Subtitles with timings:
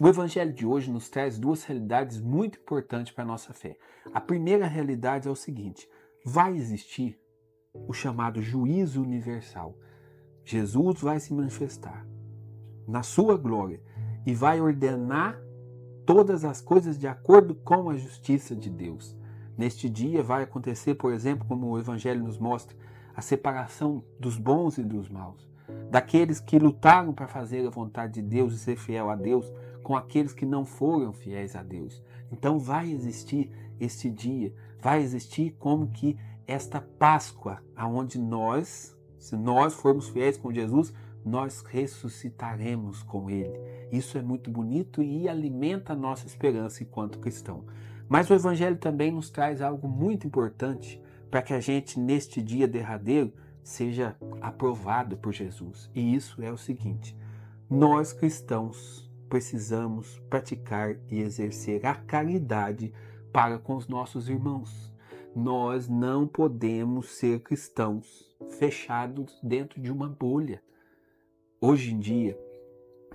[0.00, 3.76] O evangelho de hoje nos traz duas realidades muito importantes para a nossa fé.
[4.14, 5.88] A primeira realidade é o seguinte:
[6.24, 7.18] vai existir
[7.74, 9.76] o chamado juízo universal.
[10.44, 12.06] Jesus vai se manifestar
[12.86, 13.82] na sua glória
[14.24, 15.36] e vai ordenar
[16.06, 19.18] todas as coisas de acordo com a justiça de Deus.
[19.56, 22.76] Neste dia vai acontecer, por exemplo, como o Evangelho nos mostra,
[23.16, 25.50] a separação dos bons e dos maus,
[25.90, 29.52] daqueles que lutaram para fazer a vontade de Deus e ser fiel a Deus,
[29.88, 32.02] com aqueles que não foram fiéis a Deus.
[32.30, 34.52] Então vai existir este dia,
[34.82, 36.14] vai existir como que
[36.46, 40.92] esta Páscoa, aonde nós, se nós formos fiéis com Jesus,
[41.24, 43.58] nós ressuscitaremos com Ele.
[43.90, 47.64] Isso é muito bonito e alimenta a nossa esperança enquanto cristão.
[48.06, 52.68] Mas o Evangelho também nos traz algo muito importante para que a gente, neste dia
[52.68, 53.32] derradeiro,
[53.62, 55.90] seja aprovado por Jesus.
[55.94, 57.16] E isso é o seguinte:
[57.70, 62.92] nós cristãos precisamos praticar e exercer a caridade
[63.32, 64.92] para com os nossos irmãos.
[65.34, 70.62] Nós não podemos ser cristãos fechados dentro de uma bolha.
[71.60, 72.38] Hoje em dia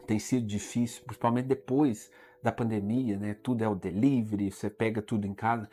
[0.06, 3.34] tem sido difícil, principalmente depois da pandemia, né?
[3.42, 5.70] Tudo é o delivery, você pega tudo em casa.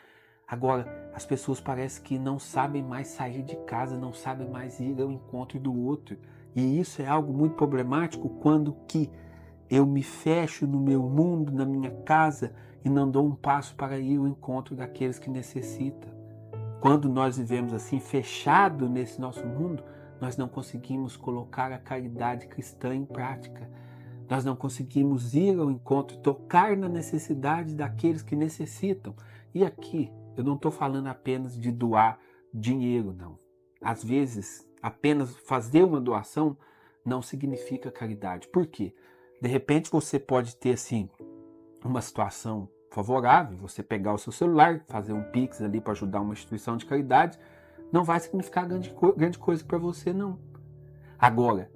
[0.47, 4.99] Agora, as pessoas parecem que não sabem mais sair de casa, não sabem mais ir
[5.01, 6.17] ao encontro do outro.
[6.55, 9.09] E isso é algo muito problemático quando que
[9.71, 13.97] eu me fecho no meu mundo, na minha casa e não dou um passo para
[13.97, 16.11] ir ao encontro daqueles que necessitam.
[16.81, 19.81] Quando nós vivemos assim, fechado nesse nosso mundo,
[20.19, 23.69] nós não conseguimos colocar a caridade cristã em prática.
[24.29, 29.15] Nós não conseguimos ir ao encontro, tocar na necessidade daqueles que necessitam.
[29.53, 32.19] E aqui, eu não estou falando apenas de doar
[32.53, 33.37] dinheiro, não.
[33.81, 36.57] Às vezes, apenas fazer uma doação
[37.05, 38.49] não significa caridade.
[38.49, 38.93] Por quê?
[39.41, 41.09] De repente você pode ter assim
[41.83, 46.33] uma situação favorável, você pegar o seu celular, fazer um pix ali para ajudar uma
[46.33, 47.39] instituição de caridade,
[47.91, 50.37] não vai significar grande, grande coisa para você, não.
[51.17, 51.71] Agora,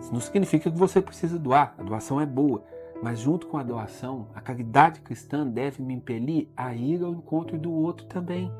[0.00, 2.62] isso não significa que você precisa doar, a doação é boa,
[3.02, 7.58] mas junto com a doação, a caridade cristã deve me impelir a ir ao encontro
[7.58, 8.52] do outro também.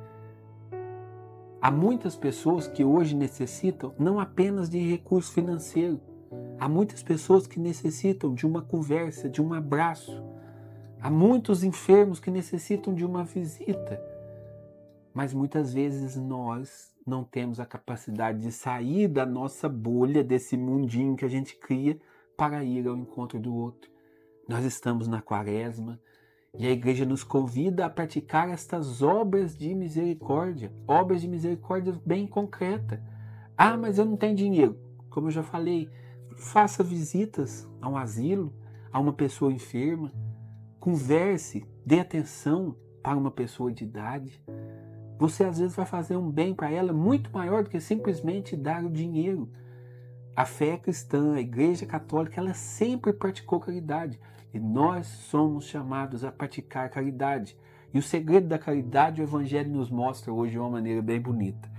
[1.62, 6.00] Há muitas pessoas que hoje necessitam não apenas de recurso financeiro,
[6.64, 10.22] há muitas pessoas que necessitam de uma conversa, de um abraço,
[11.00, 14.00] há muitos enfermos que necessitam de uma visita
[15.14, 21.14] mas muitas vezes nós não temos a capacidade de sair da nossa bolha, desse mundinho
[21.14, 21.96] que a gente cria,
[22.36, 23.88] para ir ao encontro do outro.
[24.48, 26.00] Nós estamos na quaresma
[26.58, 32.26] e a igreja nos convida a praticar estas obras de misericórdia, obras de misericórdia bem
[32.26, 33.00] concreta.
[33.56, 34.76] Ah, mas eu não tenho dinheiro.
[35.10, 35.88] Como eu já falei,
[36.36, 38.52] faça visitas a um asilo,
[38.92, 40.12] a uma pessoa enferma,
[40.78, 44.42] converse, dê atenção para uma pessoa de idade.
[45.18, 48.84] Você às vezes vai fazer um bem para ela muito maior do que simplesmente dar
[48.84, 49.50] o dinheiro.
[50.36, 54.20] A fé cristã, a Igreja Católica, ela sempre praticou caridade
[54.52, 57.56] e nós somos chamados a praticar caridade.
[57.92, 61.70] E o segredo da caridade o Evangelho nos mostra hoje de uma maneira bem bonita.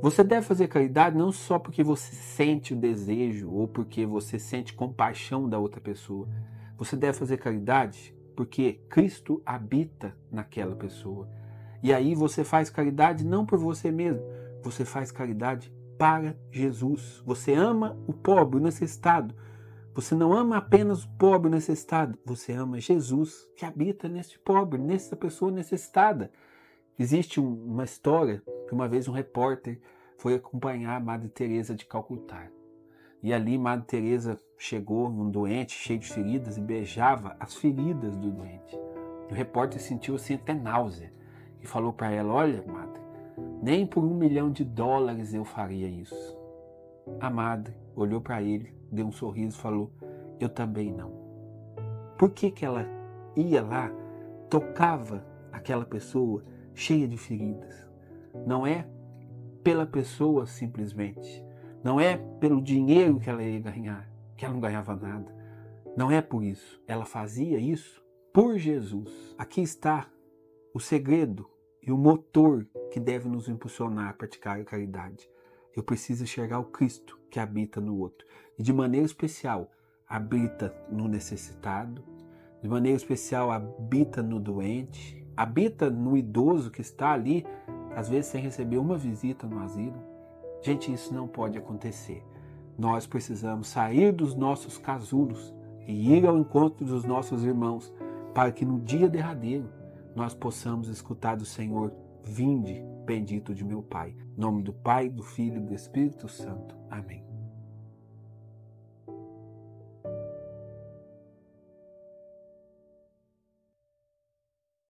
[0.00, 4.74] Você deve fazer caridade não só porque você sente o desejo ou porque você sente
[4.74, 6.28] compaixão da outra pessoa.
[6.76, 11.28] Você deve fazer caridade porque Cristo habita naquela pessoa.
[11.82, 14.22] E aí você faz caridade não por você mesmo,
[14.62, 17.22] você faz caridade para Jesus.
[17.24, 19.34] Você ama o pobre, o necessitado.
[19.94, 22.18] Você não ama apenas o pobre, necessitado.
[22.24, 26.32] Você ama Jesus que habita neste pobre, nessa pessoa necessitada.
[26.98, 29.78] Existe uma história que uma vez um repórter
[30.16, 32.48] foi acompanhar a Madre Teresa de Calcutá.
[33.22, 38.30] E ali Madre Teresa chegou num doente cheio de feridas e beijava as feridas do
[38.30, 38.74] doente.
[39.30, 41.12] O repórter sentiu assim até náusea
[41.60, 43.02] e falou para ela: Olha, madre,
[43.62, 46.34] nem por um milhão de dólares eu faria isso.
[47.20, 49.92] A madre olhou para ele, deu um sorriso e falou:
[50.40, 51.12] Eu também não.
[52.16, 52.86] Por que, que ela
[53.36, 53.92] ia lá,
[54.48, 56.42] tocava aquela pessoa
[56.74, 57.91] cheia de feridas?
[58.46, 58.86] Não é
[59.62, 61.44] pela pessoa simplesmente.
[61.82, 65.34] Não é pelo dinheiro que ela ia ganhar, que ela não ganhava nada.
[65.96, 66.80] Não é por isso.
[66.86, 68.02] Ela fazia isso
[68.32, 69.34] por Jesus.
[69.36, 70.08] Aqui está
[70.72, 71.48] o segredo
[71.82, 75.28] e o motor que deve nos impulsionar a praticar a caridade.
[75.74, 78.26] Eu preciso enxergar o Cristo que habita no outro.
[78.58, 79.70] E de maneira especial,
[80.06, 82.04] habita no necessitado,
[82.62, 87.44] de maneira especial, habita no doente, habita no idoso que está ali,
[87.94, 90.00] às vezes sem receber uma visita no asilo.
[90.62, 92.24] Gente, isso não pode acontecer.
[92.78, 95.54] Nós precisamos sair dos nossos casulos
[95.86, 97.92] e ir ao encontro dos nossos irmãos,
[98.32, 99.68] para que no dia derradeiro
[100.14, 101.92] nós possamos escutar do Senhor:
[102.24, 104.14] Vinde, bendito de meu Pai.
[104.36, 106.76] Em nome do Pai, do Filho e do Espírito Santo.
[106.90, 107.31] Amém.